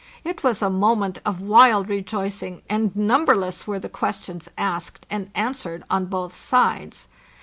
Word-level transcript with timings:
It 0.23 0.43
was 0.43 0.63
a 0.63 0.69
moment 0.71 1.19
of 1.27 1.41
wild 1.41 1.87
rejoicing, 1.87 2.63
and 2.67 2.95
numberless 2.95 3.67
were 3.67 3.77
the 3.77 3.87
questions 3.87 4.49
asked 4.57 5.05
and 5.11 5.29
answered 5.35 5.83
on 5.91 6.05
both 6.07 6.35
sides. 6.35 7.07